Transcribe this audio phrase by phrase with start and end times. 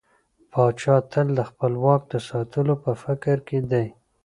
[0.51, 3.85] پاچا تل د خپل واک د ساتلو په فکر کې دى.